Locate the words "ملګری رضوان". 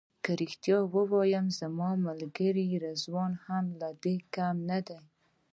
2.05-3.31